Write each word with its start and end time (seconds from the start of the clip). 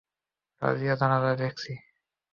রাজিয়ার 0.61 0.99
জানাযা 1.01 1.31
দেখছি। 1.35 1.71